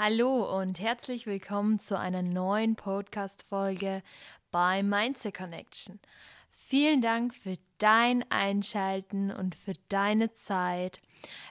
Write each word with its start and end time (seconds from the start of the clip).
Hallo 0.00 0.56
und 0.56 0.78
herzlich 0.78 1.26
willkommen 1.26 1.80
zu 1.80 1.98
einer 1.98 2.22
neuen 2.22 2.76
Podcast-Folge 2.76 4.04
bei 4.52 4.84
Mindset 4.84 5.36
Connection. 5.36 5.98
Vielen 6.52 7.00
Dank 7.00 7.34
für 7.34 7.58
dein 7.78 8.24
Einschalten 8.30 9.32
und 9.32 9.56
für 9.56 9.72
deine 9.88 10.32
Zeit. 10.32 11.00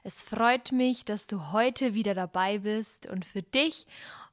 Es 0.06 0.24
freut 0.24 0.72
mich, 0.72 1.04
dass 1.04 1.28
du 1.28 1.52
heute 1.52 1.94
wieder 1.94 2.14
dabei 2.14 2.60
bist 2.60 3.06
und 3.06 3.26
für 3.26 3.42
dich 3.42 3.86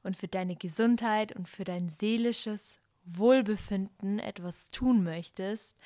und 0.05 0.17
für 0.17 0.29
deine 0.29 0.55
Gesundheit 0.55 1.35
und 1.35 1.49
für 1.49 1.65
dein 1.65 1.89
seelisches 1.89 2.79
Wohlbefinden 3.05 4.21
etwas 4.21 4.71
tun 4.71 5.03
möchtest. 5.03 5.77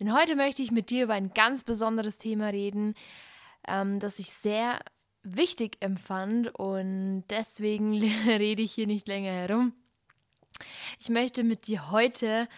Denn 0.00 0.12
heute 0.12 0.34
möchte 0.34 0.62
ich 0.62 0.72
mit 0.72 0.90
dir 0.90 1.04
über 1.04 1.14
ein 1.14 1.32
ganz 1.32 1.62
besonderes 1.62 2.18
Thema 2.18 2.48
reden, 2.48 2.94
ähm, 3.68 4.00
das 4.00 4.18
ich 4.18 4.32
sehr 4.32 4.80
wichtig 5.22 5.76
empfand 5.80 6.54
und 6.54 7.24
deswegen 7.30 7.94
rede 8.26 8.62
ich 8.62 8.72
hier 8.72 8.86
nicht 8.86 9.08
länger 9.08 9.32
herum. 9.32 9.72
Ich 11.00 11.08
möchte 11.08 11.44
mit 11.44 11.66
dir 11.66 11.90
heute 11.90 12.48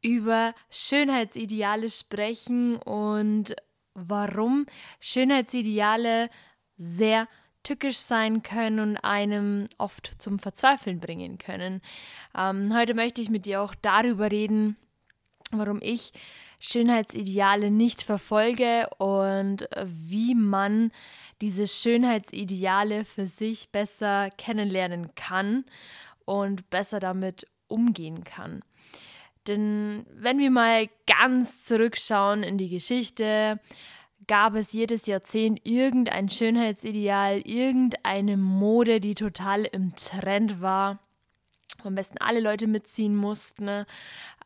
über 0.00 0.54
Schönheitsideale 0.70 1.90
sprechen 1.90 2.76
und 2.76 3.54
warum 3.94 4.66
Schönheitsideale 5.00 6.28
sehr 6.76 7.28
tückisch 7.62 7.98
sein 7.98 8.42
können 8.42 8.80
und 8.80 8.96
einem 8.98 9.68
oft 9.78 10.12
zum 10.18 10.38
Verzweifeln 10.38 10.98
bringen 10.98 11.38
können. 11.38 11.80
Ähm, 12.36 12.74
heute 12.74 12.94
möchte 12.94 13.20
ich 13.20 13.30
mit 13.30 13.46
dir 13.46 13.62
auch 13.62 13.74
darüber 13.80 14.30
reden, 14.30 14.76
warum 15.52 15.78
ich 15.80 16.12
Schönheitsideale 16.64 17.72
nicht 17.72 18.02
verfolge 18.02 18.88
und 18.98 19.68
wie 19.84 20.36
man 20.36 20.92
diese 21.40 21.66
Schönheitsideale 21.66 23.04
für 23.04 23.26
sich 23.26 23.70
besser 23.70 24.30
kennenlernen 24.38 25.12
kann 25.16 25.64
und 26.24 26.70
besser 26.70 27.00
damit 27.00 27.48
umgehen 27.66 28.22
kann. 28.22 28.62
Denn 29.48 30.06
wenn 30.14 30.38
wir 30.38 30.52
mal 30.52 30.88
ganz 31.08 31.64
zurückschauen 31.64 32.44
in 32.44 32.58
die 32.58 32.68
Geschichte, 32.68 33.58
gab 34.28 34.54
es 34.54 34.72
jedes 34.72 35.06
Jahrzehnt 35.06 35.66
irgendein 35.66 36.28
Schönheitsideal, 36.28 37.40
irgendeine 37.40 38.36
Mode, 38.36 39.00
die 39.00 39.16
total 39.16 39.64
im 39.64 39.96
Trend 39.96 40.60
war, 40.60 41.00
wo 41.82 41.88
am 41.88 41.96
besten 41.96 42.18
alle 42.18 42.38
Leute 42.38 42.68
mitziehen 42.68 43.16
mussten, 43.16 43.64
ne? 43.64 43.86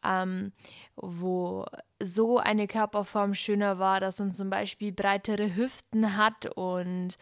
ähm, 0.02 0.52
wo 0.96 1.66
so 2.02 2.38
eine 2.38 2.66
Körperform 2.66 3.34
schöner 3.34 3.78
war, 3.78 4.00
dass 4.00 4.18
man 4.18 4.32
zum 4.32 4.50
Beispiel 4.50 4.92
breitere 4.92 5.54
Hüften 5.56 6.16
hat 6.16 6.46
und 6.56 7.16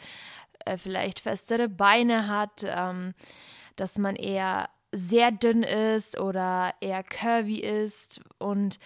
äh, 0.64 0.77
vielleicht 0.77 1.20
festere 1.20 1.69
Beine 1.69 2.28
hat, 2.28 2.64
ähm, 2.64 3.14
dass 3.77 3.98
man 3.98 4.16
eher 4.16 4.69
sehr 4.92 5.33
dünn 5.33 5.62
ist 5.62 6.19
oder 6.19 6.72
eher 6.81 7.03
curvy 7.03 7.61
ist 7.61 8.20
und 8.39 8.78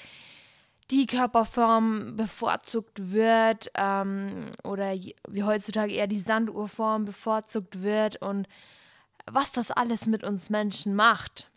die 0.91 1.07
Körperform 1.07 2.17
bevorzugt 2.17 3.13
wird 3.13 3.71
ähm, 3.75 4.53
oder 4.65 4.95
wie 4.95 5.43
heutzutage 5.43 5.93
eher 5.93 6.07
die 6.07 6.19
Sanduhrform 6.19 7.05
bevorzugt 7.05 7.83
wird 7.83 8.23
und 8.23 8.49
was 9.31 9.53
das 9.53 9.71
alles 9.71 10.07
mit 10.07 10.25
uns 10.25 10.49
Menschen 10.49 10.95
macht. 10.95 11.51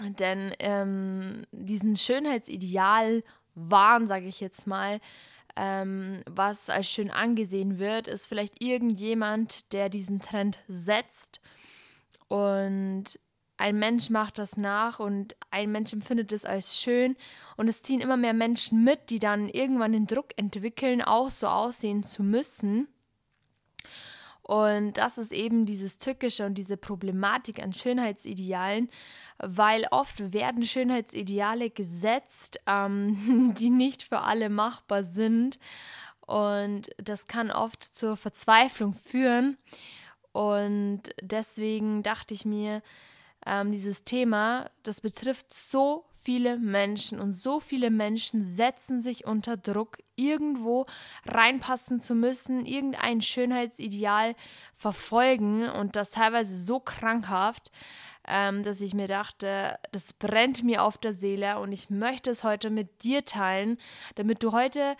Denn 0.00 0.54
ähm, 0.60 1.44
diesen 1.50 1.96
Schönheitsideal 1.96 3.22
Wahn, 3.54 4.06
sage 4.06 4.26
ich 4.26 4.40
jetzt 4.40 4.66
mal, 4.66 5.00
ähm, 5.56 6.22
was 6.28 6.70
als 6.70 6.88
schön 6.88 7.10
angesehen 7.10 7.78
wird, 7.78 8.08
ist 8.08 8.26
vielleicht 8.26 8.62
irgendjemand, 8.62 9.72
der 9.72 9.88
diesen 9.88 10.20
Trend 10.20 10.58
setzt 10.66 11.40
und 12.28 13.18
ein 13.58 13.78
Mensch 13.78 14.10
macht 14.10 14.38
das 14.38 14.56
nach 14.56 14.98
und 14.98 15.36
ein 15.50 15.70
Mensch 15.70 15.92
empfindet 15.92 16.32
es 16.32 16.44
als 16.44 16.80
schön 16.80 17.16
und 17.56 17.68
es 17.68 17.82
ziehen 17.82 18.00
immer 18.00 18.16
mehr 18.16 18.32
Menschen 18.32 18.82
mit, 18.82 19.10
die 19.10 19.20
dann 19.20 19.48
irgendwann 19.48 19.92
den 19.92 20.06
Druck 20.06 20.30
entwickeln, 20.36 21.00
auch 21.00 21.30
so 21.30 21.46
aussehen 21.46 22.02
zu 22.02 22.24
müssen. 22.24 22.88
Und 24.52 24.98
das 24.98 25.16
ist 25.16 25.32
eben 25.32 25.64
dieses 25.64 25.96
Tückische 25.96 26.44
und 26.44 26.56
diese 26.56 26.76
Problematik 26.76 27.62
an 27.62 27.72
Schönheitsidealen, 27.72 28.90
weil 29.38 29.86
oft 29.90 30.34
werden 30.34 30.62
Schönheitsideale 30.62 31.70
gesetzt, 31.70 32.60
ähm, 32.66 33.54
die 33.58 33.70
nicht 33.70 34.02
für 34.02 34.18
alle 34.18 34.50
machbar 34.50 35.04
sind. 35.04 35.58
Und 36.26 36.90
das 36.98 37.28
kann 37.28 37.50
oft 37.50 37.82
zur 37.82 38.18
Verzweiflung 38.18 38.92
führen. 38.92 39.56
Und 40.32 41.14
deswegen 41.22 42.02
dachte 42.02 42.34
ich 42.34 42.44
mir, 42.44 42.82
ähm, 43.46 43.72
dieses 43.72 44.04
Thema, 44.04 44.70
das 44.82 45.00
betrifft 45.00 45.54
so 45.54 46.04
viele 46.22 46.58
Menschen 46.58 47.20
und 47.20 47.32
so 47.32 47.60
viele 47.60 47.90
Menschen 47.90 48.42
setzen 48.44 49.00
sich 49.00 49.26
unter 49.26 49.56
Druck, 49.56 49.98
irgendwo 50.16 50.86
reinpassen 51.26 52.00
zu 52.00 52.14
müssen, 52.14 52.64
irgendein 52.64 53.22
Schönheitsideal 53.22 54.34
verfolgen 54.74 55.68
und 55.68 55.96
das 55.96 56.10
teilweise 56.10 56.56
so 56.56 56.80
krankhaft, 56.80 57.70
ähm, 58.26 58.62
dass 58.62 58.80
ich 58.80 58.94
mir 58.94 59.08
dachte, 59.08 59.78
das 59.90 60.12
brennt 60.12 60.62
mir 60.62 60.84
auf 60.84 60.98
der 60.98 61.12
Seele 61.12 61.58
und 61.58 61.72
ich 61.72 61.90
möchte 61.90 62.30
es 62.30 62.44
heute 62.44 62.70
mit 62.70 63.02
dir 63.02 63.24
teilen, 63.24 63.78
damit 64.14 64.42
du 64.42 64.52
heute 64.52 64.96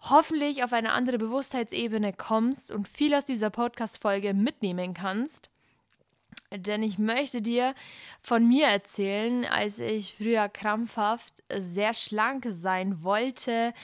hoffentlich 0.00 0.64
auf 0.64 0.72
eine 0.72 0.92
andere 0.92 1.18
Bewusstheitsebene 1.18 2.12
kommst 2.12 2.70
und 2.70 2.88
viel 2.88 3.14
aus 3.14 3.24
dieser 3.24 3.50
Podcast-Folge 3.50 4.34
mitnehmen 4.34 4.94
kannst 4.94 5.50
denn 6.54 6.82
ich 6.82 6.98
möchte 6.98 7.42
dir 7.42 7.74
von 8.20 8.46
mir 8.46 8.66
erzählen, 8.66 9.44
als 9.44 9.78
ich 9.78 10.14
früher 10.14 10.48
krampfhaft 10.48 11.42
sehr 11.54 11.94
schlank 11.94 12.46
sein 12.50 13.02
wollte 13.02 13.74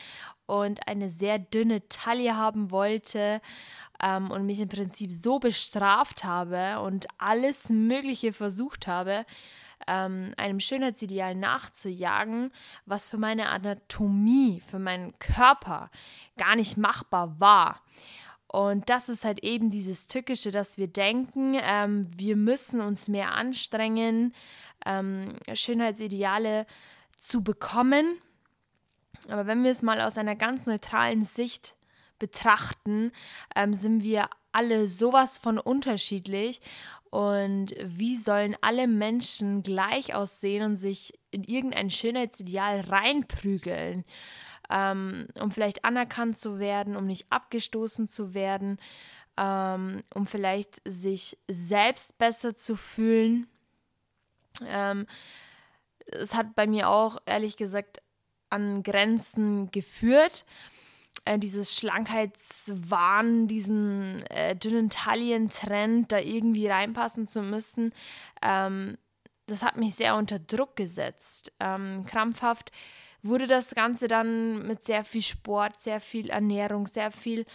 und 0.47 0.89
eine 0.89 1.11
sehr 1.11 1.39
dünne 1.39 1.87
Taille 1.89 2.37
haben 2.37 2.71
wollte 2.71 3.41
ähm, 4.03 4.31
und 4.31 4.47
mich 4.47 4.61
im 4.61 4.69
Prinzip 4.69 5.13
so 5.13 5.39
bestraft 5.39 6.25
habe 6.25 6.81
und 6.81 7.07
alles 7.19 7.69
Mögliche 7.69 8.33
versucht 8.33 8.87
habe, 8.87 9.27
ähm, 9.87 10.33
einem 10.37 10.61
Schönheitsideal 10.61 11.35
nachzujagen, 11.35 12.51
was 12.87 13.07
für 13.07 13.19
meine 13.19 13.51
Anatomie, 13.51 14.61
für 14.61 14.79
meinen 14.79 15.19
Körper 15.19 15.91
gar 16.37 16.57
nicht 16.57 16.77
machbar 16.77 17.39
war. 17.39 17.81
Und 18.55 18.89
das 18.89 19.09
ist 19.09 19.25
halt 19.25 19.43
eben 19.43 19.71
dieses 19.71 20.07
Tückische, 20.07 20.53
dass 20.53 20.79
wir 20.79 20.87
denken, 20.87 21.57
ähm, 21.61 22.07
wir 22.17 22.37
müssen 22.37 22.81
uns 22.81 23.09
mehr 23.09 23.35
anstrengen, 23.35 24.33
ähm, 24.87 25.31
Schönheitsideale 25.53 26.65
zu 27.19 27.43
bekommen. 27.43 28.17
Aber 29.27 29.49
wenn 29.49 29.65
wir 29.65 29.73
es 29.73 29.83
mal 29.83 30.01
aus 30.01 30.19
einer 30.19 30.37
ganz 30.37 30.67
neutralen 30.67 31.25
Sicht 31.25 31.75
betrachten, 32.21 33.11
ähm, 33.57 33.75
sind 33.75 34.05
wir 34.05 34.31
alle 34.53 34.87
sowas 34.87 35.39
von 35.39 35.59
unterschiedlich. 35.59 36.61
Und 37.11 37.75
wie 37.83 38.17
sollen 38.17 38.55
alle 38.61 38.87
Menschen 38.87 39.65
gleich 39.65 40.15
aussehen 40.15 40.65
und 40.65 40.77
sich 40.77 41.13
in 41.33 41.43
irgendein 41.43 41.91
Schönheitsideal 41.91 42.83
reinprügeln? 42.83 44.05
Ähm, 44.71 45.29
um 45.41 45.51
vielleicht 45.51 45.85
anerkannt 45.85 46.39
zu 46.39 46.59
werden, 46.59 46.97
um 46.97 47.07
nicht 47.07 47.27
abgestoßen 47.31 48.09
zu 48.09 48.35
werden, 48.35 48.79
ähm, 49.37 50.03
um 50.15 50.27
vielleicht 50.27 50.81
sich 50.85 51.39
selbst 51.49 52.19
besser 52.19 52.55
zu 52.57 52.77
fühlen. 52.77 53.47
Ähm, 54.67 55.07
es 56.07 56.35
hat 56.35 56.55
bei 56.55 56.67
mir 56.67 56.89
auch, 56.89 57.19
ehrlich 57.27 57.57
gesagt, 57.57 58.03
an 58.51 58.83
Grenzen 58.83 59.71
geführt. 59.71 60.45
Äh, 61.25 61.39
dieses 61.39 61.77
Schlankheitswahn, 61.77 63.49
diesen 63.49 64.23
äh, 64.27 64.55
dünnen 64.55 64.91
Taillentrend, 64.91 66.13
da 66.13 66.19
irgendwie 66.19 66.69
reinpassen 66.69 67.27
zu 67.27 67.43
müssen, 67.43 67.95
ähm, 68.43 68.99
das 69.47 69.63
hat 69.63 69.77
mich 69.77 69.95
sehr 69.95 70.17
unter 70.17 70.39
Druck 70.39 70.77
gesetzt. 70.77 71.53
Ähm, 71.61 72.05
krampfhaft 72.07 72.73
wurde 73.25 73.47
das 73.47 73.75
Ganze 73.75 74.07
dann 74.07 74.67
mit 74.67 74.85
sehr 74.85 75.05
viel 75.05 75.23
Sport, 75.23 75.81
sehr 75.81 76.01
viel 76.01 76.31
Ernährung, 76.31 76.87
sehr 76.87 77.11
viel 77.11 77.47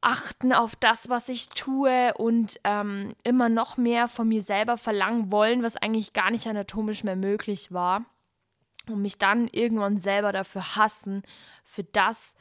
Achten 0.00 0.52
auf 0.52 0.74
das, 0.74 1.08
was 1.08 1.28
ich 1.28 1.48
tue 1.50 2.12
und 2.14 2.58
ähm, 2.64 3.14
immer 3.22 3.48
noch 3.48 3.76
mehr 3.76 4.08
von 4.08 4.26
mir 4.26 4.42
selber 4.42 4.76
verlangen 4.76 5.30
wollen, 5.30 5.62
was 5.62 5.76
eigentlich 5.76 6.12
gar 6.12 6.32
nicht 6.32 6.48
anatomisch 6.48 7.04
mehr 7.04 7.14
möglich 7.14 7.72
war. 7.72 8.04
Und 8.88 9.00
mich 9.00 9.16
dann 9.16 9.46
irgendwann 9.46 9.98
selber 9.98 10.32
dafür 10.32 10.74
hassen, 10.74 11.22
für 11.62 11.84
das, 11.84 12.34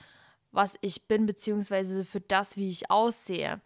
was 0.52 0.76
ich 0.82 1.08
bin, 1.08 1.28
beziehungsweise 1.28 2.04
für 2.04 2.20
das, 2.20 2.58
wie 2.58 2.72
ich 2.72 2.90
aussehe. 2.90 3.62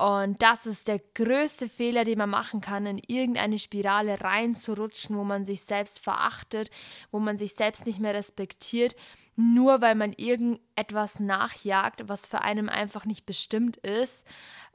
Und 0.00 0.40
das 0.40 0.64
ist 0.64 0.88
der 0.88 0.98
größte 0.98 1.68
Fehler, 1.68 2.04
den 2.04 2.16
man 2.16 2.30
machen 2.30 2.62
kann, 2.62 2.86
in 2.86 3.02
irgendeine 3.06 3.58
Spirale 3.58 4.22
reinzurutschen, 4.22 5.14
wo 5.14 5.24
man 5.24 5.44
sich 5.44 5.60
selbst 5.60 6.00
verachtet, 6.00 6.70
wo 7.10 7.18
man 7.18 7.36
sich 7.36 7.54
selbst 7.54 7.84
nicht 7.84 8.00
mehr 8.00 8.14
respektiert, 8.14 8.96
nur 9.36 9.82
weil 9.82 9.94
man 9.94 10.14
irgendetwas 10.14 11.20
nachjagt, 11.20 12.08
was 12.08 12.26
für 12.26 12.40
einen 12.40 12.70
einfach 12.70 13.04
nicht 13.04 13.26
bestimmt 13.26 13.76
ist. 13.76 14.26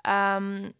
Ähm, 0.03 0.75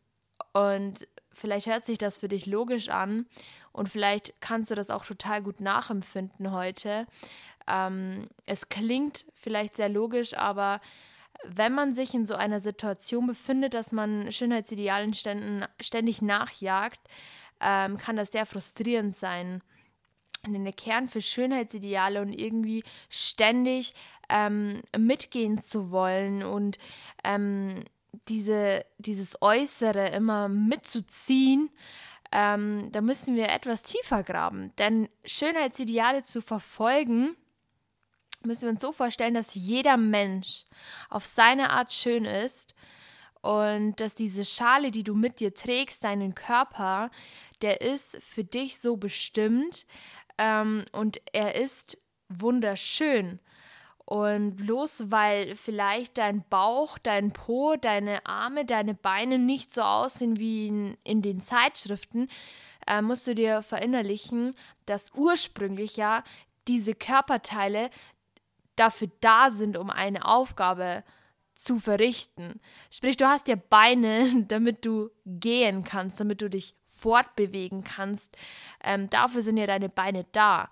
und 0.53 1.07
vielleicht 1.33 1.65
hört 1.65 1.83
sich 1.83 1.97
das 1.97 2.19
für 2.19 2.27
dich 2.27 2.45
logisch 2.45 2.89
an 2.89 3.25
und 3.71 3.89
vielleicht 3.89 4.39
kannst 4.41 4.69
du 4.69 4.75
das 4.75 4.91
auch 4.91 5.05
total 5.07 5.41
gut 5.41 5.59
nachempfinden 5.59 6.51
heute. 6.51 7.07
Ähm, 7.67 8.29
es 8.45 8.69
klingt 8.69 9.25
vielleicht 9.33 9.75
sehr 9.75 9.89
logisch, 9.89 10.37
aber 10.37 10.81
wenn 11.47 11.73
man 11.73 11.93
sich 11.93 12.13
in 12.13 12.25
so 12.25 12.35
einer 12.35 12.59
Situation 12.59 13.27
befindet, 13.27 13.73
dass 13.73 13.91
man 13.91 14.31
Schönheitsidealen 14.31 15.13
ständig 15.13 16.21
nachjagt, 16.21 16.99
ähm, 17.61 17.97
kann 17.97 18.15
das 18.15 18.31
sehr 18.31 18.45
frustrierend 18.45 19.15
sein. 19.15 19.61
Denn 20.45 20.63
der 20.63 20.73
Kern 20.73 21.07
für 21.07 21.21
Schönheitsideale 21.21 22.21
und 22.21 22.29
irgendwie 22.29 22.83
ständig 23.09 23.95
ähm, 24.29 24.81
mitgehen 24.97 25.59
zu 25.59 25.91
wollen 25.91 26.43
und 26.43 26.77
ähm, 27.23 27.83
diese, 28.27 28.85
dieses 28.97 29.41
Äußere 29.41 30.09
immer 30.09 30.47
mitzuziehen, 30.47 31.69
ähm, 32.31 32.89
da 32.91 33.01
müssen 33.01 33.35
wir 33.35 33.49
etwas 33.49 33.83
tiefer 33.83 34.23
graben. 34.23 34.71
Denn 34.77 35.09
Schönheitsideale 35.25 36.23
zu 36.23 36.41
verfolgen, 36.41 37.35
müssen 38.45 38.63
wir 38.63 38.69
uns 38.69 38.81
so 38.81 38.91
vorstellen, 38.91 39.33
dass 39.33 39.55
jeder 39.55 39.97
Mensch 39.97 40.65
auf 41.09 41.25
seine 41.25 41.69
Art 41.71 41.91
schön 41.91 42.25
ist 42.25 42.73
und 43.41 43.99
dass 43.99 44.15
diese 44.15 44.43
Schale, 44.43 44.91
die 44.91 45.03
du 45.03 45.13
mit 45.13 45.39
dir 45.39 45.53
trägst, 45.53 46.03
deinen 46.03 46.33
Körper, 46.33 47.11
der 47.61 47.81
ist 47.81 48.17
für 48.21 48.43
dich 48.43 48.79
so 48.79 48.97
bestimmt 48.97 49.85
ähm, 50.37 50.85
und 50.91 51.21
er 51.31 51.55
ist 51.55 51.97
wunderschön. 52.27 53.39
Und 54.05 54.55
bloß 54.55 55.09
weil 55.09 55.55
vielleicht 55.55 56.19
dein 56.19 56.43
Bauch, 56.47 56.99
dein 56.99 57.31
Po, 57.31 57.75
deine 57.75 58.23
Arme, 58.25 58.63
deine 58.63 58.93
Beine 58.93 59.39
nicht 59.39 59.73
so 59.73 59.81
aussehen 59.81 60.37
wie 60.37 60.67
in, 60.67 60.97
in 61.03 61.23
den 61.23 61.41
Zeitschriften, 61.41 62.29
äh, 62.85 63.01
musst 63.01 63.25
du 63.25 63.33
dir 63.33 63.63
verinnerlichen, 63.63 64.53
dass 64.85 65.11
ursprünglich 65.15 65.97
ja 65.97 66.23
diese 66.67 66.93
Körperteile 66.93 67.89
dafür 68.75 69.09
da 69.21 69.51
sind, 69.51 69.77
um 69.77 69.89
eine 69.89 70.25
Aufgabe 70.25 71.03
zu 71.55 71.79
verrichten. 71.79 72.59
Sprich, 72.91 73.17
du 73.17 73.27
hast 73.27 73.47
ja 73.47 73.55
Beine, 73.55 74.45
damit 74.47 74.85
du 74.85 75.09
gehen 75.25 75.83
kannst, 75.83 76.19
damit 76.19 76.41
du 76.41 76.49
dich 76.49 76.75
fortbewegen 76.85 77.83
kannst. 77.83 78.37
Ähm, 78.83 79.09
dafür 79.09 79.41
sind 79.41 79.57
ja 79.57 79.67
deine 79.67 79.89
Beine 79.89 80.25
da. 80.31 80.69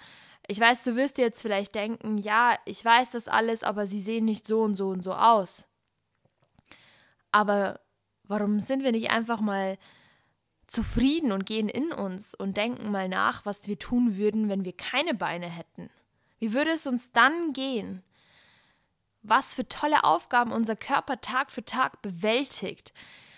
Ich 0.47 0.59
weiß, 0.59 0.83
du 0.83 0.95
wirst 0.95 1.17
jetzt 1.17 1.41
vielleicht 1.41 1.75
denken, 1.75 2.17
ja, 2.17 2.55
ich 2.65 2.83
weiß 2.83 3.11
das 3.11 3.27
alles, 3.27 3.63
aber 3.63 3.87
sie 3.87 4.01
sehen 4.01 4.25
nicht 4.25 4.45
so 4.45 4.61
und 4.61 4.75
so 4.75 4.89
und 4.89 5.01
so 5.01 5.13
aus. 5.13 5.65
Aber 7.31 7.79
warum 8.23 8.59
sind 8.59 8.83
wir 8.83 8.91
nicht 8.91 9.11
einfach 9.11 9.39
mal 9.39 9.77
zufrieden 10.67 11.31
und 11.31 11.45
gehen 11.45 11.69
in 11.69 11.91
uns 11.91 12.35
und 12.35 12.57
denken 12.57 12.91
mal 12.91 13.07
nach, 13.07 13.45
was 13.45 13.67
wir 13.67 13.79
tun 13.79 14.17
würden, 14.17 14.49
wenn 14.49 14.65
wir 14.65 14.75
keine 14.75 15.13
Beine 15.13 15.47
hätten? 15.47 15.89
Wie 16.43 16.51
würde 16.51 16.71
es 16.71 16.87
uns 16.87 17.13
dann 17.13 17.53
gehen? 17.53 18.03
Was 19.21 19.55
für 19.55 19.65
tolle 19.65 20.03
Aufgaben 20.03 20.51
unser 20.51 20.75
Körper 20.75 21.21
Tag 21.21 21.49
für 21.51 21.63
Tag 21.63 22.01
bewältigt, 22.01 22.93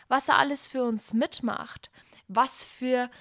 was 0.07 0.27
er 0.27 0.39
alles 0.39 0.65
für 0.65 0.83
uns 0.83 1.13
mitmacht, 1.13 1.91
was 2.27 2.63
für 2.63 3.11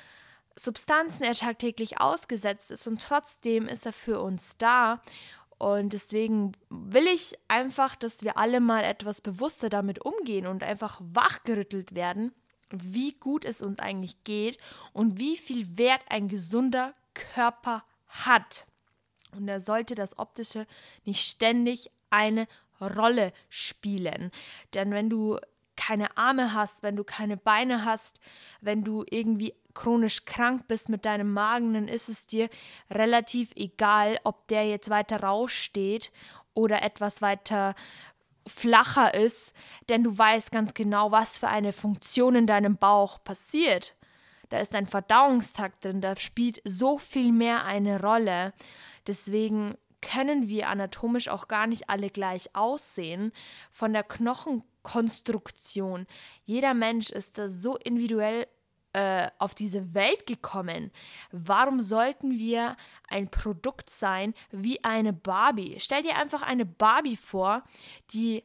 Substanzen 0.57 1.25
er 1.25 1.35
tagtäglich 1.35 2.01
ausgesetzt 2.01 2.71
ist 2.71 2.87
und 2.87 3.03
trotzdem 3.03 3.69
ist 3.69 3.85
er 3.85 3.93
für 3.93 4.23
uns 4.23 4.57
da. 4.57 5.03
Und 5.59 5.93
deswegen 5.93 6.53
will 6.71 7.07
ich 7.07 7.39
einfach, 7.49 7.95
dass 7.95 8.23
wir 8.23 8.39
alle 8.39 8.61
mal 8.61 8.85
etwas 8.85 9.21
bewusster 9.21 9.69
damit 9.69 10.03
umgehen 10.03 10.47
und 10.47 10.63
einfach 10.63 10.99
wachgerüttelt 11.03 11.95
werden, 11.95 12.33
wie 12.71 13.13
gut 13.13 13.45
es 13.45 13.61
uns 13.61 13.81
eigentlich 13.81 14.25
geht 14.25 14.57
und 14.95 15.19
wie 15.19 15.37
viel 15.37 15.77
Wert 15.77 16.01
ein 16.09 16.29
gesunder 16.29 16.95
Körper 17.13 17.85
hat. 18.09 18.65
Und 19.35 19.47
da 19.47 19.61
sollte 19.61 19.95
das 19.95 20.19
Optische 20.19 20.67
nicht 21.05 21.23
ständig 21.27 21.91
eine 22.11 22.47
Rolle 22.81 23.33
spielen. 23.49 24.31
Denn 24.75 24.91
wenn 24.91 25.11
du 25.11 25.39
keine 25.77 26.17
Arme 26.17 26.55
hast, 26.55 26.83
wenn 26.83 26.97
du 26.97 27.05
keine 27.05 27.37
Beine 27.37 27.85
hast, 27.85 28.21
wenn 28.61 28.85
du 28.85 29.05
irgendwie 29.11 29.55
chronisch 29.75 30.25
krank 30.25 30.69
bist 30.69 30.89
mit 30.89 31.05
deinem 31.05 31.33
Magen, 31.33 31.75
dann 31.75 31.89
ist 31.89 32.09
es 32.09 32.27
dir 32.27 32.49
relativ 32.91 33.53
egal, 33.57 34.19
ob 34.25 34.47
der 34.49 34.69
jetzt 34.69 34.89
weiter 34.89 35.21
raussteht 35.21 36.13
oder 36.55 36.83
etwas 36.83 37.23
weiter 37.23 37.75
flacher 38.47 39.15
ist, 39.15 39.53
denn 39.89 40.05
du 40.05 40.17
weißt 40.17 40.53
ganz 40.53 40.75
genau, 40.75 41.11
was 41.11 41.39
für 41.39 41.49
eine 41.49 41.73
Funktion 41.73 42.37
in 42.37 42.47
deinem 42.47 42.77
Bauch 42.77 43.23
passiert. 43.25 43.95
Da 44.51 44.59
ist 44.59 44.75
ein 44.75 44.87
Verdauungstakt 44.87 45.85
drin, 45.85 46.01
da 46.01 46.15
spielt 46.17 46.61
so 46.65 46.99
viel 46.99 47.33
mehr 47.33 47.65
eine 47.65 48.01
Rolle. 48.01 48.53
Deswegen 49.06 49.77
können 50.01 50.49
wir 50.49 50.69
anatomisch 50.69 51.29
auch 51.29 51.49
gar 51.49 51.67
nicht 51.67 51.89
alle 51.89 52.11
gleich 52.11 52.55
aussehen. 52.55 53.33
Von 53.71 53.93
der 53.93 54.03
Knochenkonstruktion. 54.03 56.06
Jeder 56.45 56.75
Mensch 56.75 57.11
ist 57.11 57.39
da 57.39 57.49
so 57.49 57.77
individuell 57.77 58.47
äh, 58.95 59.29
auf 59.39 59.55
diese 59.55 59.93
Welt 59.93 60.27
gekommen? 60.27 60.93
Warum 61.33 61.81
sollten 61.81 62.39
wir 62.39 62.77
ein 63.09 63.29
Produkt 63.29 63.91
sein 63.91 64.35
wie 64.53 64.83
eine 64.85 65.12
Barbie? 65.12 65.77
Stell 65.81 66.03
dir 66.03 66.17
einfach 66.17 66.43
eine 66.43 66.65
Barbie 66.65 67.17
vor, 67.17 67.65
die 68.12 68.45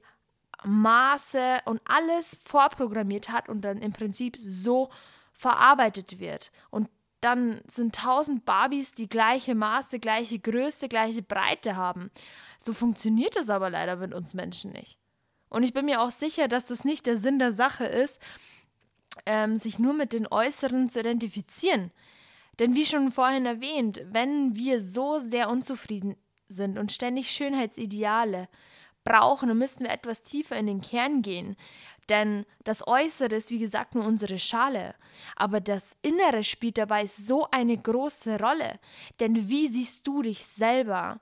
Maße 0.65 1.59
und 1.65 1.81
alles 1.85 2.35
vorprogrammiert 2.44 3.29
hat 3.29 3.47
und 3.47 3.61
dann 3.61 3.77
im 3.77 3.94
Prinzip 3.94 4.38
so 4.39 4.89
verarbeitet 5.33 6.19
wird. 6.19 6.51
Und 6.71 6.89
dann 7.21 7.62
sind 7.68 7.95
tausend 7.95 8.45
Barbies, 8.45 8.94
die 8.94 9.10
gleiche 9.10 9.56
Maße, 9.56 10.00
gleiche 10.00 10.39
Größe, 10.39 10.88
gleiche 10.88 11.21
Breite 11.21 11.75
haben. 11.75 12.12
So 12.60 12.74
funktioniert 12.74 13.36
es 13.36 13.50
aber 13.50 13.69
leider 13.69 13.98
mit 13.98 14.13
uns 14.13 14.33
Menschen 14.33 14.71
nicht. 14.71 15.00
Und 15.50 15.63
ich 15.63 15.74
bin 15.74 15.86
mir 15.86 16.01
auch 16.01 16.12
sicher, 16.12 16.48
dass 16.48 16.68
das 16.68 16.86
nicht 16.86 17.06
der 17.06 17.18
Sinn 17.18 17.39
der 17.39 17.54
Sache 17.54 17.86
ist, 17.86 18.19
ähm, 19.25 19.57
sich 19.57 19.80
nur 19.80 19.94
mit 19.94 20.13
den 20.13 20.27
Äußeren 20.27 20.89
zu 20.89 21.00
identifizieren. 21.00 21.92
Denn 22.60 22.75
wie 22.75 22.86
schon 22.86 23.12
vorhin 23.12 23.45
erwähnt, 23.45 24.01
wenn 24.06 24.56
wir 24.56 24.81
so 24.81 25.19
sehr 25.19 25.50
unzufrieden 25.50 26.16
sind 26.48 26.77
und 26.77 26.92
ständig 26.92 27.31
Schönheitsideale 27.31 28.48
brauchen, 29.04 29.50
dann 29.50 29.57
müssten 29.57 29.86
wir 29.86 29.92
etwas 29.92 30.21
tiefer 30.21 30.57
in 30.57 30.68
den 30.68 30.81
Kern 30.81 31.21
gehen. 31.21 31.56
Denn 32.09 32.45
das 32.63 32.88
Äußere 32.88 33.35
ist, 33.35 33.51
wie 33.51 33.59
gesagt, 33.59 33.95
nur 33.95 34.06
unsere 34.06 34.39
Schale. 34.39 34.95
Aber 35.35 35.61
das 35.61 35.95
Innere 36.01 36.44
spielt 36.44 36.77
dabei 36.77 37.06
so 37.06 37.47
eine 37.51 37.78
große 37.78 38.39
Rolle. 38.39 38.80
Denn 39.19 39.49
wie 39.49 39.68
siehst 39.68 40.07
du 40.07 40.21
dich 40.23 40.45
selber? 40.45 41.19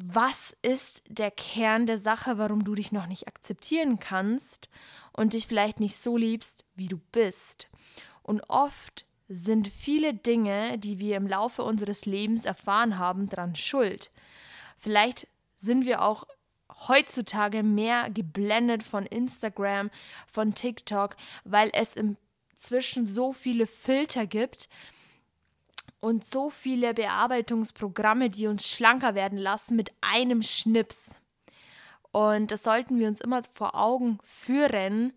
was 0.00 0.56
ist 0.62 1.02
der 1.08 1.30
Kern 1.30 1.86
der 1.86 1.98
Sache, 1.98 2.38
warum 2.38 2.62
du 2.62 2.74
dich 2.74 2.92
noch 2.92 3.06
nicht 3.06 3.26
akzeptieren 3.26 3.98
kannst 3.98 4.68
und 5.12 5.32
dich 5.32 5.46
vielleicht 5.46 5.80
nicht 5.80 5.96
so 5.96 6.16
liebst, 6.16 6.64
wie 6.76 6.88
du 6.88 6.98
bist. 7.10 7.68
Und 8.22 8.42
oft 8.48 9.06
sind 9.28 9.68
viele 9.68 10.14
Dinge, 10.14 10.78
die 10.78 10.98
wir 11.00 11.16
im 11.16 11.26
Laufe 11.26 11.62
unseres 11.62 12.06
Lebens 12.06 12.44
erfahren 12.44 12.98
haben, 12.98 13.28
dran 13.28 13.56
schuld. 13.56 14.12
Vielleicht 14.76 15.26
sind 15.56 15.84
wir 15.84 16.02
auch 16.02 16.24
heutzutage 16.86 17.62
mehr 17.62 18.08
geblendet 18.10 18.82
von 18.82 19.04
Instagram, 19.06 19.90
von 20.26 20.54
TikTok, 20.54 21.16
weil 21.44 21.70
es 21.72 21.96
inzwischen 21.96 23.06
so 23.06 23.32
viele 23.32 23.66
Filter 23.66 24.26
gibt, 24.26 24.68
und 26.00 26.24
so 26.24 26.50
viele 26.50 26.94
Bearbeitungsprogramme, 26.94 28.30
die 28.30 28.46
uns 28.46 28.68
schlanker 28.68 29.14
werden 29.14 29.38
lassen 29.38 29.76
mit 29.76 29.92
einem 30.00 30.42
Schnips. 30.42 31.14
Und 32.12 32.50
das 32.50 32.62
sollten 32.62 32.98
wir 32.98 33.08
uns 33.08 33.20
immer 33.20 33.42
vor 33.50 33.74
Augen 33.74 34.18
führen, 34.22 35.12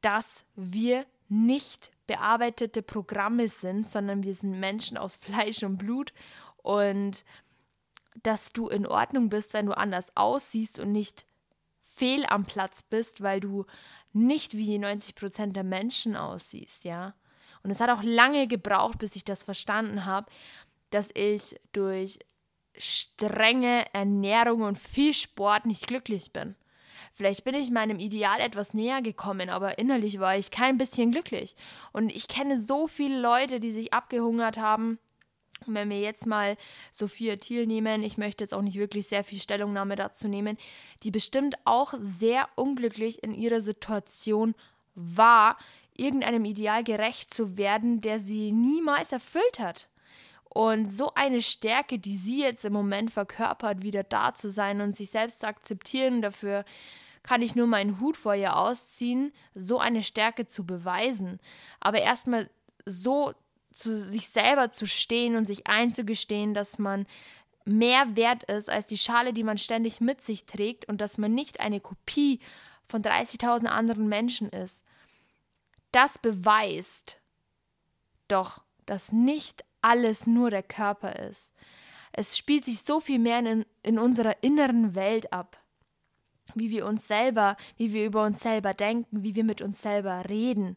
dass 0.00 0.44
wir 0.54 1.04
nicht 1.28 1.90
bearbeitete 2.06 2.82
Programme 2.82 3.48
sind, 3.48 3.86
sondern 3.88 4.22
wir 4.22 4.34
sind 4.34 4.58
Menschen 4.58 4.96
aus 4.96 5.16
Fleisch 5.16 5.62
und 5.62 5.76
Blut 5.76 6.12
und 6.62 7.24
dass 8.22 8.52
du 8.52 8.68
in 8.68 8.86
Ordnung 8.86 9.28
bist, 9.28 9.54
wenn 9.54 9.66
du 9.66 9.76
anders 9.76 10.16
aussiehst 10.16 10.78
und 10.78 10.92
nicht 10.92 11.26
fehl 11.82 12.24
am 12.26 12.44
Platz 12.44 12.82
bist, 12.82 13.22
weil 13.22 13.40
du 13.40 13.66
nicht 14.12 14.56
wie 14.56 14.78
90 14.78 15.14
Prozent 15.14 15.56
der 15.56 15.64
Menschen 15.64 16.16
aussiehst, 16.16 16.84
ja. 16.84 17.14
Und 17.62 17.70
es 17.70 17.80
hat 17.80 17.90
auch 17.90 18.02
lange 18.02 18.46
gebraucht, 18.46 18.98
bis 18.98 19.16
ich 19.16 19.24
das 19.24 19.42
verstanden 19.42 20.04
habe, 20.06 20.30
dass 20.90 21.10
ich 21.14 21.60
durch 21.72 22.18
strenge 22.76 23.84
Ernährung 23.92 24.62
und 24.62 24.78
viel 24.78 25.14
Sport 25.14 25.66
nicht 25.66 25.86
glücklich 25.86 26.32
bin. 26.32 26.56
Vielleicht 27.12 27.44
bin 27.44 27.54
ich 27.54 27.70
meinem 27.70 27.98
Ideal 27.98 28.40
etwas 28.40 28.74
näher 28.74 29.02
gekommen, 29.02 29.50
aber 29.50 29.78
innerlich 29.78 30.20
war 30.20 30.36
ich 30.36 30.50
kein 30.50 30.78
bisschen 30.78 31.10
glücklich. 31.10 31.56
Und 31.92 32.10
ich 32.10 32.28
kenne 32.28 32.62
so 32.64 32.86
viele 32.86 33.20
Leute, 33.20 33.60
die 33.60 33.72
sich 33.72 33.92
abgehungert 33.92 34.58
haben. 34.58 34.98
Wenn 35.66 35.90
wir 35.90 36.00
jetzt 36.00 36.26
mal 36.26 36.56
Sophia 36.90 37.36
Thiel 37.36 37.66
nehmen, 37.66 38.02
ich 38.02 38.18
möchte 38.18 38.44
jetzt 38.44 38.54
auch 38.54 38.62
nicht 38.62 38.76
wirklich 38.76 39.06
sehr 39.08 39.24
viel 39.24 39.40
Stellungnahme 39.40 39.96
dazu 39.96 40.28
nehmen, 40.28 40.56
die 41.02 41.10
bestimmt 41.10 41.56
auch 41.64 41.94
sehr 42.00 42.48
unglücklich 42.56 43.22
in 43.22 43.34
ihrer 43.34 43.60
Situation 43.60 44.54
war, 44.94 45.58
irgendeinem 45.96 46.44
Ideal 46.44 46.82
gerecht 46.82 47.32
zu 47.32 47.56
werden, 47.56 48.00
der 48.00 48.18
sie 48.18 48.52
niemals 48.52 49.12
erfüllt 49.12 49.58
hat. 49.58 49.88
Und 50.52 50.90
so 50.90 51.14
eine 51.14 51.42
Stärke, 51.42 51.98
die 51.98 52.16
sie 52.16 52.40
jetzt 52.42 52.64
im 52.64 52.72
Moment 52.72 53.12
verkörpert, 53.12 53.82
wieder 53.82 54.02
da 54.02 54.34
zu 54.34 54.50
sein 54.50 54.80
und 54.80 54.96
sich 54.96 55.10
selbst 55.10 55.40
zu 55.40 55.46
akzeptieren, 55.46 56.22
dafür 56.22 56.64
kann 57.22 57.42
ich 57.42 57.54
nur 57.54 57.66
meinen 57.66 58.00
Hut 58.00 58.16
vor 58.16 58.34
ihr 58.34 58.56
ausziehen, 58.56 59.32
so 59.54 59.78
eine 59.78 60.02
Stärke 60.02 60.46
zu 60.46 60.66
beweisen. 60.66 61.38
Aber 61.78 62.00
erstmal 62.00 62.50
so 62.84 63.32
zu 63.80 63.96
sich 63.96 64.28
selber 64.28 64.70
zu 64.70 64.86
stehen 64.86 65.36
und 65.36 65.46
sich 65.46 65.66
einzugestehen, 65.66 66.54
dass 66.54 66.78
man 66.78 67.06
mehr 67.64 68.16
wert 68.16 68.44
ist 68.44 68.70
als 68.70 68.86
die 68.86 68.98
Schale, 68.98 69.32
die 69.32 69.44
man 69.44 69.58
ständig 69.58 70.00
mit 70.00 70.22
sich 70.22 70.46
trägt 70.46 70.88
und 70.88 71.00
dass 71.00 71.18
man 71.18 71.34
nicht 71.34 71.60
eine 71.60 71.80
Kopie 71.80 72.40
von 72.86 73.02
30.000 73.02 73.66
anderen 73.66 74.08
Menschen 74.08 74.50
ist. 74.50 74.84
Das 75.92 76.18
beweist 76.18 77.20
doch, 78.28 78.62
dass 78.86 79.12
nicht 79.12 79.64
alles 79.82 80.26
nur 80.26 80.50
der 80.50 80.62
Körper 80.62 81.16
ist. 81.16 81.52
Es 82.12 82.36
spielt 82.36 82.64
sich 82.64 82.82
so 82.82 83.00
viel 83.00 83.18
mehr 83.18 83.38
in, 83.38 83.64
in 83.82 83.98
unserer 83.98 84.42
inneren 84.42 84.94
Welt 84.94 85.32
ab. 85.32 85.56
Wie 86.54 86.70
wir 86.70 86.86
uns 86.86 87.06
selber, 87.06 87.56
wie 87.76 87.92
wir 87.92 88.04
über 88.04 88.24
uns 88.24 88.40
selber 88.40 88.74
denken, 88.74 89.22
wie 89.22 89.36
wir 89.36 89.44
mit 89.44 89.62
uns 89.62 89.80
selber 89.80 90.28
reden, 90.28 90.76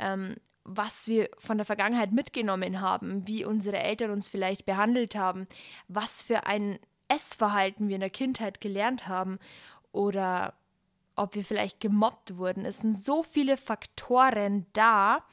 ähm, 0.00 0.34
was 0.66 1.06
wir 1.06 1.30
von 1.38 1.58
der 1.58 1.64
Vergangenheit 1.64 2.12
mitgenommen 2.12 2.80
haben, 2.80 3.26
wie 3.26 3.44
unsere 3.44 3.78
Eltern 3.78 4.10
uns 4.10 4.28
vielleicht 4.28 4.66
behandelt 4.66 5.14
haben, 5.14 5.46
was 5.88 6.22
für 6.22 6.46
ein 6.46 6.78
Essverhalten 7.08 7.88
wir 7.88 7.94
in 7.94 8.00
der 8.00 8.10
Kindheit 8.10 8.60
gelernt 8.60 9.06
haben 9.06 9.38
oder 9.92 10.54
ob 11.14 11.34
wir 11.34 11.44
vielleicht 11.44 11.80
gemobbt 11.80 12.36
wurden. 12.36 12.64
Es 12.64 12.80
sind 12.80 12.94
so 12.94 13.22
viele 13.22 13.56
Faktoren 13.56 14.66
da, 14.72 15.24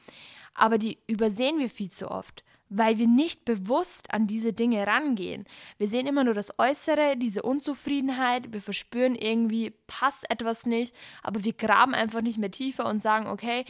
aber 0.54 0.78
die 0.78 0.98
übersehen 1.06 1.58
wir 1.58 1.68
viel 1.68 1.90
zu 1.90 2.10
oft 2.10 2.44
weil 2.76 2.98
wir 2.98 3.06
nicht 3.06 3.44
bewusst 3.44 4.12
an 4.12 4.26
diese 4.26 4.52
Dinge 4.52 4.86
rangehen. 4.86 5.44
Wir 5.78 5.86
sehen 5.86 6.06
immer 6.06 6.24
nur 6.24 6.34
das 6.34 6.58
Äußere, 6.58 7.16
diese 7.16 7.42
Unzufriedenheit, 7.42 8.52
wir 8.52 8.60
verspüren 8.60 9.14
irgendwie, 9.14 9.70
passt 9.86 10.28
etwas 10.28 10.66
nicht, 10.66 10.94
aber 11.22 11.44
wir 11.44 11.52
graben 11.52 11.94
einfach 11.94 12.20
nicht 12.20 12.38
mehr 12.38 12.50
tiefer 12.50 12.86
und 12.86 13.00
sagen, 13.00 13.28
okay, 13.28 13.64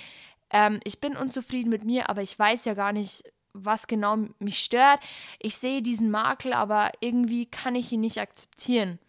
ähm, 0.54 0.78
ich 0.84 1.00
bin 1.00 1.16
unzufrieden 1.16 1.68
mit 1.68 1.84
mir, 1.84 2.08
aber 2.08 2.22
ich 2.22 2.38
weiß 2.38 2.64
ja 2.64 2.74
gar 2.74 2.92
nicht, 2.92 3.24
was 3.52 3.88
genau 3.88 4.16
mich 4.38 4.60
stört. 4.60 5.00
Ich 5.40 5.56
sehe 5.56 5.82
diesen 5.82 6.12
Makel, 6.12 6.52
aber 6.52 6.92
irgendwie 7.00 7.46
kann 7.46 7.74
ich 7.74 7.90
ihn 7.90 8.00
nicht 8.00 8.20
akzeptieren. 8.20 9.00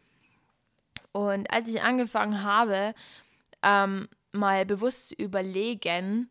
Und 1.12 1.52
als 1.54 1.68
ich 1.68 1.84
angefangen 1.84 2.42
habe, 2.42 2.96
ähm, 3.62 4.10
mal 4.32 4.66
bewusst 4.66 5.10
zu 5.10 5.16
überlegen, 5.16 6.30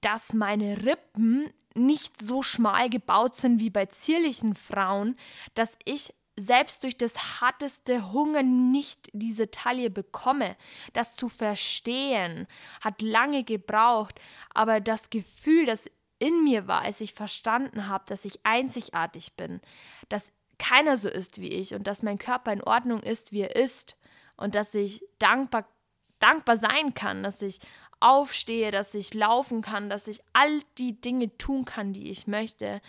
dass 0.00 0.32
meine 0.32 0.82
Rippen 0.84 1.50
nicht 1.74 2.20
so 2.22 2.42
schmal 2.42 2.88
gebaut 2.88 3.36
sind 3.36 3.60
wie 3.60 3.70
bei 3.70 3.86
zierlichen 3.86 4.54
Frauen, 4.54 5.16
dass 5.54 5.76
ich 5.84 6.14
selbst 6.36 6.82
durch 6.82 6.96
das 6.96 7.40
harteste 7.40 8.12
Hunger 8.12 8.42
nicht 8.42 9.08
diese 9.12 9.50
Taille 9.50 9.90
bekomme. 9.90 10.56
Das 10.92 11.16
zu 11.16 11.28
verstehen 11.28 12.46
hat 12.80 13.02
lange 13.02 13.44
gebraucht, 13.44 14.20
aber 14.52 14.80
das 14.80 15.10
Gefühl, 15.10 15.66
das 15.66 15.84
in 16.18 16.44
mir 16.44 16.66
war, 16.66 16.82
als 16.82 17.00
ich 17.00 17.12
verstanden 17.12 17.88
habe, 17.88 18.04
dass 18.06 18.24
ich 18.24 18.44
einzigartig 18.44 19.34
bin, 19.34 19.60
dass 20.08 20.32
keiner 20.58 20.96
so 20.96 21.08
ist 21.08 21.40
wie 21.40 21.48
ich 21.48 21.74
und 21.74 21.86
dass 21.86 22.02
mein 22.02 22.18
Körper 22.18 22.52
in 22.52 22.62
Ordnung 22.62 23.02
ist, 23.02 23.32
wie 23.32 23.40
er 23.40 23.56
ist 23.56 23.96
und 24.36 24.54
dass 24.54 24.74
ich 24.74 25.04
dankbar 25.18 25.66
dankbar 26.20 26.56
sein 26.56 26.94
kann, 26.94 27.22
dass 27.22 27.42
ich 27.42 27.58
aufstehe, 28.04 28.70
dass 28.70 28.94
ich 28.94 29.14
laufen 29.14 29.62
kann, 29.62 29.88
dass 29.88 30.06
ich 30.06 30.20
all 30.34 30.60
die 30.76 31.00
Dinge 31.00 31.36
tun 31.38 31.64
kann, 31.64 31.94
die 31.94 32.10
ich 32.10 32.26
möchte, 32.26 32.82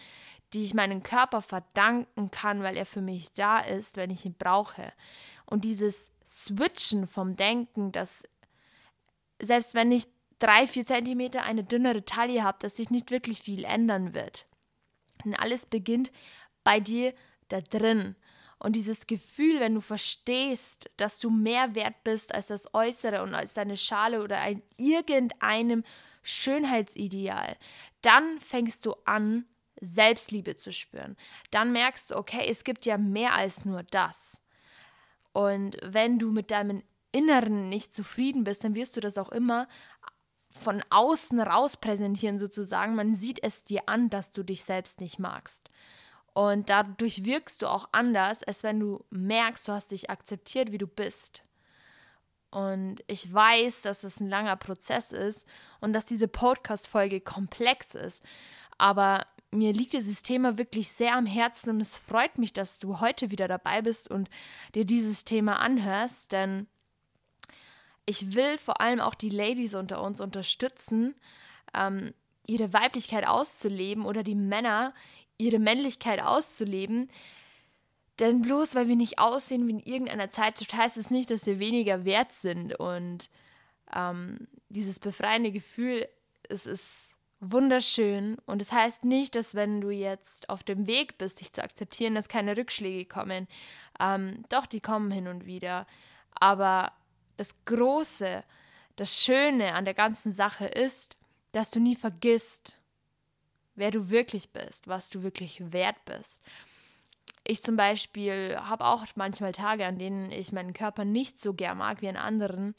die 0.54 0.64
ich 0.64 0.74
meinem 0.74 1.04
Körper 1.04 1.42
verdanken 1.42 2.32
kann, 2.32 2.64
weil 2.64 2.76
er 2.76 2.86
für 2.86 3.02
mich 3.02 3.32
da 3.34 3.60
ist, 3.60 3.96
wenn 3.96 4.10
ich 4.10 4.26
ihn 4.26 4.36
brauche. 4.38 4.92
Und 5.46 5.64
dieses 5.64 6.12
Switchen 6.26 7.08
vom 7.08 7.38
Denken, 7.38 7.94
dass 7.94 8.24
selbst 9.42 9.74
wenn 9.74 9.92
ich 9.92 10.08
drei, 10.38 10.68
vier 10.68 10.86
Zentimeter 10.86 11.44
eine 11.44 11.64
dünnere 11.64 12.04
Taille 12.04 12.44
habe, 12.44 12.58
dass 12.60 12.76
sich 12.76 12.90
nicht 12.90 13.10
wirklich 13.10 13.42
viel 13.42 13.64
ändern 13.64 14.14
wird. 14.14 14.48
Denn 15.24 15.34
alles 15.34 15.66
beginnt 15.66 16.12
bei 16.66 16.82
dir 16.82 17.14
da 17.48 17.62
drin. 17.62 18.16
Und 18.66 18.76
dieses 18.76 19.06
Gefühl, 19.06 19.60
wenn 19.60 19.76
du 19.76 19.80
verstehst, 19.80 20.90
dass 20.98 21.20
du 21.20 21.30
mehr 21.30 21.76
wert 21.76 22.04
bist 22.04 22.34
als 22.34 22.48
das 22.48 22.74
Äußere 22.74 23.22
und 23.22 23.36
als 23.36 23.54
deine 23.54 23.78
Schale 23.78 24.24
oder 24.24 24.40
ein 24.40 24.64
irgendeinem 24.76 25.84
Schönheitsideal, 26.24 27.58
dann 28.02 28.40
fängst 28.40 28.84
du 28.88 28.96
an, 29.06 29.46
Selbstliebe 29.82 30.56
zu 30.56 30.74
spüren. 30.74 31.16
Dann 31.52 31.74
merkst 31.74 32.10
du, 32.10 32.16
okay, 32.16 32.48
es 32.50 32.64
gibt 32.64 32.88
ja 32.88 32.98
mehr 32.98 33.36
als 33.36 33.66
nur 33.66 33.84
das. 33.84 34.42
Und 35.32 35.78
wenn 35.84 36.18
du 36.18 36.32
mit 36.32 36.50
deinem 36.50 36.82
Inneren 37.12 37.70
nicht 37.70 37.94
zufrieden 37.94 38.46
bist, 38.46 38.64
dann 38.64 38.74
wirst 38.74 38.98
du 38.98 39.00
das 39.00 39.20
auch 39.20 39.30
immer 39.30 39.68
von 40.50 40.84
außen 40.90 41.40
raus 41.40 41.78
präsentieren, 41.78 42.40
sozusagen. 42.40 42.96
Man 42.96 43.14
sieht 43.14 43.44
es 43.44 43.64
dir 43.64 43.84
an, 43.86 44.10
dass 44.10 44.32
du 44.32 44.42
dich 44.42 44.64
selbst 44.64 45.02
nicht 45.02 45.20
magst. 45.20 45.70
Und 46.36 46.70
dadurch 46.70 47.24
wirkst 47.24 47.62
du 47.62 47.68
auch 47.68 47.88
anders, 47.94 48.44
als 48.44 48.62
wenn 48.64 48.78
du 48.78 49.06
merkst, 49.10 49.70
du 49.70 49.72
hast 49.72 49.92
dich 49.92 50.10
akzeptiert, 50.10 50.74
wie 50.74 50.78
du 50.78 50.86
bist. 50.86 51.44
Und 52.52 52.98
ich 53.08 53.34
weiß, 53.34 53.84
dass 53.84 54.04
es 54.04 54.20
ein 54.20 54.28
langer 54.28 54.58
Prozess 54.58 55.14
ist 55.14 55.48
und 55.80 55.94
dass 55.94 56.06
diese 56.06 56.28
Podcast-Folge 56.28 57.22
komplex 57.22 57.96
ist. 57.96 58.22
Aber 58.78 59.26
mir 59.50 59.72
liegt 59.72 59.94
dieses 59.94 60.24
Thema 60.24 60.58
wirklich 60.58 60.92
sehr 60.92 61.16
am 61.16 61.26
Herzen 61.26 61.70
und 61.70 61.80
es 61.80 61.98
freut 61.98 62.38
mich, 62.38 62.52
dass 62.52 62.80
du 62.80 63.00
heute 63.00 63.32
wieder 63.32 63.48
dabei 63.48 63.82
bist 63.82 64.12
und 64.12 64.30
dir 64.76 64.84
dieses 64.84 65.24
Thema 65.24 65.62
anhörst, 65.62 66.34
denn 66.34 66.68
ich 68.06 68.36
will 68.36 68.58
vor 68.58 68.82
allem 68.82 69.00
auch 69.00 69.16
die 69.16 69.30
Ladies 69.30 69.74
unter 69.74 70.04
uns 70.04 70.20
unterstützen, 70.20 71.16
ähm, 71.74 72.14
ihre 72.46 72.74
Weiblichkeit 72.74 73.26
auszuleben 73.26 74.06
oder 74.06 74.22
die 74.22 74.36
Männer 74.36 74.94
ihre 75.38 75.60
Männlichkeit 75.60 76.22
auszuleben. 76.22 77.10
Denn 78.20 78.42
bloß 78.42 78.76
weil 78.76 78.88
wir 78.88 78.96
nicht 78.96 79.20
aussehen 79.20 79.68
wie 79.68 79.72
in 79.72 79.80
irgendeiner 79.80 80.30
Zeitschrift, 80.30 80.74
heißt 80.74 80.98
es 80.98 81.12
nicht, 81.12 81.30
dass 81.30 81.46
wir 81.46 81.60
weniger 81.60 82.06
wert 82.06 82.32
sind. 82.32 82.74
Und 82.80 83.30
ähm, 83.94 84.48
dieses 84.70 85.00
befreiende 85.00 85.52
Gefühl, 85.52 86.08
es 86.48 86.66
ist 86.66 87.16
wunderschön. 87.40 88.38
Und 88.46 88.62
es 88.62 88.70
das 88.70 88.78
heißt 88.78 89.06
nicht, 89.06 89.36
dass 89.36 89.56
wenn 89.56 89.82
du 89.82 89.90
jetzt 89.90 90.50
auf 90.50 90.64
dem 90.64 90.88
Weg 90.88 91.18
bist, 91.18 91.42
dich 91.42 91.52
zu 91.52 91.64
akzeptieren, 91.64 92.16
dass 92.16 92.30
keine 92.30 92.56
Rückschläge 92.56 93.06
kommen. 93.06 93.48
Ähm, 94.00 94.44
doch, 94.50 94.66
die 94.66 94.82
kommen 94.82 95.12
hin 95.12 95.28
und 95.28 95.46
wieder. 95.46 95.86
Aber 96.32 96.94
das 97.38 97.54
Große, 97.66 98.44
das 98.96 99.22
Schöne 99.22 99.74
an 99.74 99.86
der 99.86 99.94
ganzen 99.94 100.32
Sache 100.32 100.66
ist, 100.66 101.18
dass 101.52 101.72
du 101.72 101.80
nie 101.80 101.96
vergisst, 101.96 102.80
wer 103.76 103.92
du 103.92 104.10
wirklich 104.10 104.50
bist, 104.52 104.88
was 104.88 105.10
du 105.10 105.24
wirklich 105.24 105.62
wert 105.72 105.98
bist. 106.06 106.42
Ich 107.44 107.62
zum 107.62 107.76
Beispiel 107.76 108.58
habe 108.58 108.86
auch 108.86 109.06
manchmal 109.16 109.52
Tage, 109.52 109.86
an 109.86 110.00
denen 110.00 110.32
ich 110.32 110.52
meinen 110.52 110.74
Körper 110.74 111.06
nicht 111.06 111.40
so 111.40 111.54
gern 111.54 111.78
mag 111.78 112.02
wie 112.02 112.10
an 112.10 112.18
anderen. 112.18 112.76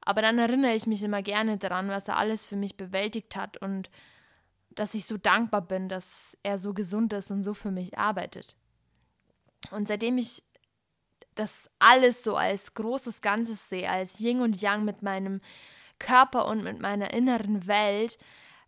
Aber 0.00 0.22
dann 0.22 0.38
erinnere 0.38 0.74
ich 0.74 0.86
mich 0.86 1.02
immer 1.02 1.22
gerne 1.22 1.58
daran, 1.58 1.88
was 1.88 2.08
er 2.08 2.16
alles 2.16 2.46
für 2.46 2.56
mich 2.56 2.76
bewältigt 2.76 3.36
hat 3.36 3.58
und 3.58 3.90
dass 4.70 4.94
ich 4.94 5.04
so 5.04 5.18
dankbar 5.18 5.60
bin, 5.60 5.88
dass 5.88 6.38
er 6.42 6.58
so 6.58 6.72
gesund 6.72 7.12
ist 7.12 7.30
und 7.30 7.42
so 7.42 7.52
für 7.52 7.70
mich 7.70 7.98
arbeitet. 7.98 8.56
Und 9.70 9.88
seitdem 9.88 10.16
ich 10.16 10.42
das 11.34 11.70
alles 11.78 12.24
so 12.24 12.36
als 12.36 12.74
großes 12.74 13.20
Ganzes 13.20 13.68
sehe, 13.68 13.88
als 13.88 14.20
Yin 14.20 14.40
und 14.40 14.60
Yang 14.60 14.84
mit 14.84 15.02
meinem 15.02 15.40
Körper 15.98 16.46
und 16.46 16.64
mit 16.64 16.80
meiner 16.80 17.12
inneren 17.12 17.66
Welt, 17.66 18.18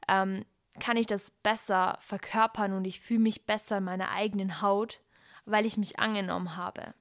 ähm, 0.08 0.44
kann 0.80 0.96
ich 0.96 1.06
das 1.06 1.30
besser 1.30 1.98
verkörpern 2.00 2.72
und 2.72 2.84
ich 2.84 3.00
fühle 3.00 3.20
mich 3.20 3.46
besser 3.46 3.78
in 3.78 3.84
meiner 3.84 4.10
eigenen 4.10 4.62
Haut, 4.62 5.00
weil 5.44 5.66
ich 5.66 5.76
mich 5.76 5.98
angenommen 5.98 6.56
habe. 6.56 6.94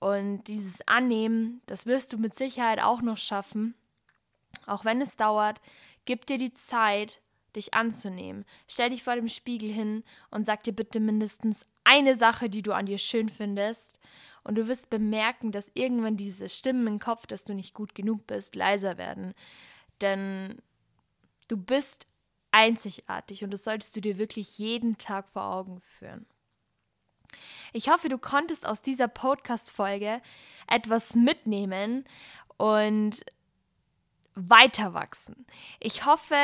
Und 0.00 0.44
dieses 0.44 0.86
Annehmen, 0.86 1.60
das 1.66 1.86
wirst 1.86 2.12
du 2.12 2.18
mit 2.18 2.34
Sicherheit 2.34 2.82
auch 2.82 3.02
noch 3.02 3.18
schaffen. 3.18 3.74
Auch 4.66 4.84
wenn 4.84 5.00
es 5.00 5.16
dauert, 5.16 5.60
gib 6.04 6.26
dir 6.26 6.38
die 6.38 6.54
Zeit, 6.54 7.20
dich 7.56 7.74
anzunehmen. 7.74 8.44
Stell 8.68 8.90
dich 8.90 9.02
vor 9.02 9.16
dem 9.16 9.28
Spiegel 9.28 9.72
hin 9.72 10.04
und 10.30 10.44
sag 10.44 10.62
dir 10.64 10.72
bitte 10.72 11.00
mindestens 11.00 11.66
eine 11.84 12.14
Sache, 12.14 12.48
die 12.48 12.62
du 12.62 12.72
an 12.72 12.86
dir 12.86 12.98
schön 12.98 13.28
findest. 13.28 13.98
Und 14.44 14.56
du 14.56 14.68
wirst 14.68 14.90
bemerken, 14.90 15.52
dass 15.52 15.70
irgendwann 15.74 16.16
diese 16.16 16.48
Stimmen 16.48 16.86
im 16.86 16.98
Kopf, 16.98 17.26
dass 17.26 17.44
du 17.44 17.54
nicht 17.54 17.74
gut 17.74 17.94
genug 17.94 18.26
bist, 18.26 18.54
leiser 18.54 18.96
werden. 18.98 19.34
Denn 20.00 20.62
du 21.48 21.56
bist 21.56 22.06
einzigartig 22.58 23.44
und 23.44 23.52
das 23.52 23.62
solltest 23.62 23.94
du 23.94 24.00
dir 24.00 24.18
wirklich 24.18 24.58
jeden 24.58 24.98
Tag 24.98 25.30
vor 25.30 25.44
Augen 25.44 25.80
führen. 25.80 26.26
Ich 27.72 27.88
hoffe, 27.88 28.08
du 28.08 28.18
konntest 28.18 28.66
aus 28.66 28.82
dieser 28.82 29.06
Podcast-Folge 29.06 30.20
etwas 30.66 31.14
mitnehmen 31.14 32.04
und 32.56 33.24
weiter 34.34 34.92
wachsen. 34.92 35.46
Ich 35.78 36.04
hoffe, 36.04 36.34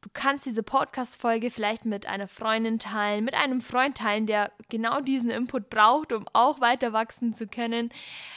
du 0.00 0.08
kannst 0.14 0.46
diese 0.46 0.62
Podcast-Folge 0.62 1.50
vielleicht 1.50 1.84
mit 1.84 2.06
einer 2.06 2.28
Freundin 2.28 2.78
teilen, 2.78 3.24
mit 3.24 3.34
einem 3.34 3.60
Freund 3.60 3.98
teilen, 3.98 4.26
der 4.26 4.52
genau 4.70 5.00
diesen 5.00 5.28
Input 5.28 5.68
braucht, 5.68 6.12
um 6.12 6.26
auch 6.32 6.60
weiter 6.60 6.94
wachsen 6.94 7.34
zu 7.34 7.46
können, 7.46 7.90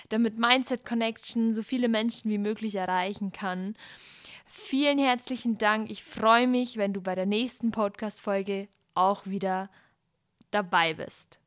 damit 0.09 0.37
Mindset 0.37 0.83
Connection 0.83 1.53
so 1.53 1.63
viele 1.63 1.87
Menschen 1.87 2.29
wie 2.29 2.37
möglich 2.37 2.75
erreichen 2.75 3.31
kann. 3.31 3.75
Vielen 4.55 4.99
herzlichen 4.99 5.57
Dank. 5.57 5.89
Ich 5.89 6.03
freue 6.03 6.45
mich, 6.45 6.77
wenn 6.77 6.93
du 6.93 7.01
bei 7.01 7.15
der 7.15 7.25
nächsten 7.25 7.71
Podcast-Folge 7.71 8.67
auch 8.93 9.25
wieder 9.25 9.71
dabei 10.51 10.93
bist. 10.93 11.39